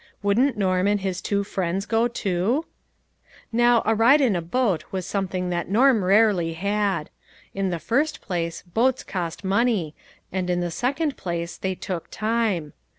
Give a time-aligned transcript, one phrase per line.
[0.23, 2.65] "Wouldn't Norm and his two friends go too?"
[3.51, 7.11] Now a ride in a boat was something that Norm rarely had.
[7.53, 9.93] In the first place, boats cost money,
[10.31, 12.73] and in the second place they took time.